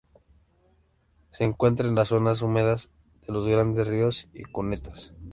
[1.29, 2.89] Se encuentra en las zonas húmedas
[3.27, 5.13] de los grandes ríos y cunetas.